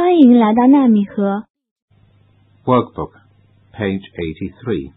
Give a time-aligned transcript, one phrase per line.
[0.00, 1.44] 欢迎来到纳米河
[2.64, 3.12] Workbook,
[3.72, 4.92] page 83.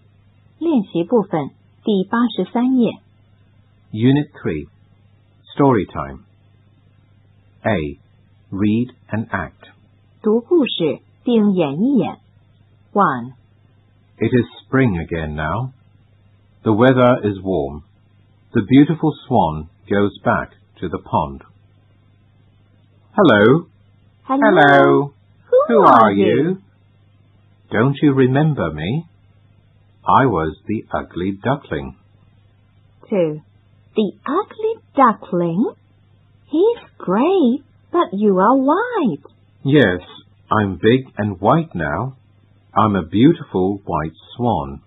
[0.60, 1.50] 练习部分
[1.83, 2.92] 第八十三页。
[3.92, 4.67] Unit 3.
[5.56, 6.24] Story time.
[7.64, 8.00] A.
[8.52, 9.70] Read and act.
[10.21, 12.18] 读故事并演一演。
[12.93, 13.34] One,
[14.18, 15.71] It is spring again now.
[16.63, 17.84] The weather is warm.
[18.52, 21.41] The beautiful swan goes back to the pond.
[23.13, 23.68] Hello.
[24.27, 25.12] Hello.
[25.50, 26.62] Who, Who are you?
[27.70, 29.05] Don't you remember me?
[30.02, 31.97] I was the ugly duckling.
[33.10, 33.42] Two,
[33.95, 35.74] the ugly duckling.
[36.47, 39.24] He's gray, but you are white.
[39.62, 40.00] Yes,
[40.50, 42.16] I'm big and white now.
[42.75, 44.80] I'm a beautiful white swan.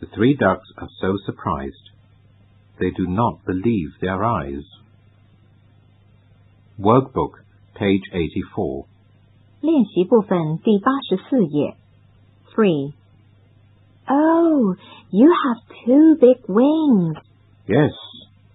[0.00, 1.90] The three ducks are so surprised.
[2.80, 4.64] They do not believe their eyes.
[6.80, 7.43] Workbook,
[7.75, 8.85] page 84.
[9.61, 11.75] 练习部分第八十四页。
[12.55, 12.93] Three.
[14.07, 14.75] Oh,
[15.11, 17.17] you have two big wings.
[17.67, 17.93] Yes,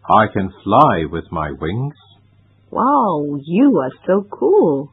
[0.02, 1.94] I can fly with my wings.
[2.70, 4.90] Wow, you are so cool.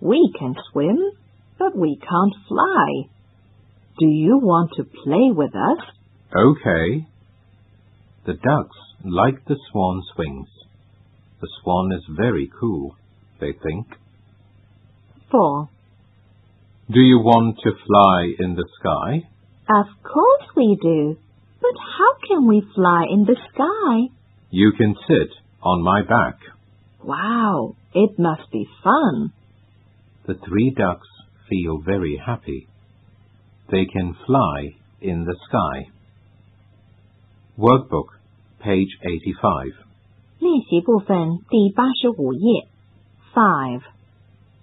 [0.00, 0.98] We can swim,
[1.58, 3.08] but we can't fly.
[3.98, 5.80] Do you want to play with us?
[6.36, 7.06] Okay.
[8.26, 10.48] The ducks like the swan's wings.
[11.40, 12.96] The swan is very cool,
[13.40, 13.86] they think.
[15.30, 15.68] Four.
[16.90, 19.28] Do you want to fly in the sky?
[19.68, 21.16] Of course we do.
[21.60, 24.14] But how can we fly in the sky?
[24.50, 25.30] You can sit
[25.62, 26.38] on my back.
[27.02, 29.32] Wow, it must be fun.
[30.26, 31.08] The three ducks
[31.48, 32.68] feel very happy.
[33.70, 35.90] They can fly in the sky.
[37.58, 38.08] Workbook,
[38.60, 39.72] page 85.
[40.38, 42.68] 练习部分第八十五页。
[43.33, 43.81] Five.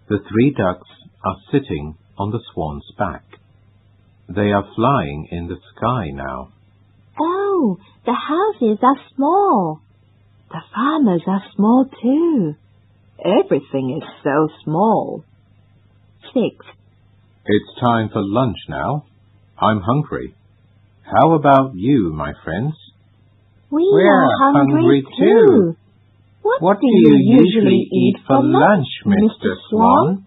[0.08, 0.88] The three ducks
[1.24, 3.24] are sitting on the swan's back.
[4.28, 6.52] They are flying in the sky now.
[7.20, 9.80] Oh, the houses are small.
[10.50, 12.54] The farmers are small too.
[13.24, 15.24] Everything is so small.
[16.34, 16.66] Six.
[17.46, 19.06] It's time for lunch now.
[19.58, 20.34] I'm hungry.
[21.02, 22.74] How about you, my friends?
[23.70, 25.46] We We're are hungry, hungry too.
[25.46, 25.76] too.
[26.45, 29.55] What, What do you usually eat for lunch, Mr.
[29.69, 30.25] Swan?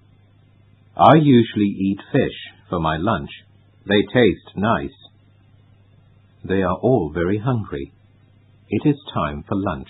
[0.97, 2.39] I usually eat fish
[2.71, 3.31] for my lunch.
[3.87, 4.97] They taste nice.
[6.45, 7.93] They are all very hungry.
[8.69, 9.89] It is time for lunch.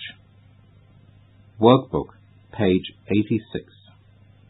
[1.59, 2.09] Workbook,
[2.51, 3.75] page 86.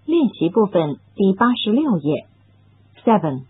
[0.05, 2.27] 练习部分第八十六页。
[3.03, 3.45] Seven.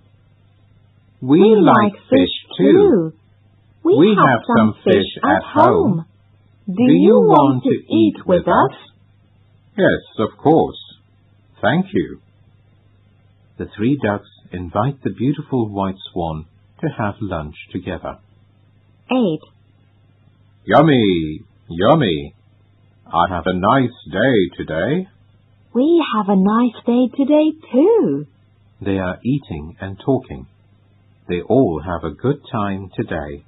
[1.21, 3.13] We, like fish too.
[3.83, 6.05] We, We have, have some some fish fish at at home.
[6.76, 8.76] Do, you want to eat with us?
[9.76, 10.78] Yes, of course.
[11.60, 12.20] Thank you.
[13.58, 16.46] The three ducks invite the beautiful white swan
[16.80, 18.18] to have lunch together.
[19.10, 19.40] Eight.
[20.64, 22.34] Yummy, yummy.
[23.06, 25.08] I have a nice day today.
[25.74, 28.26] We have a nice day today too.
[28.80, 30.46] They are eating and talking.
[31.28, 33.44] They all have a good time today.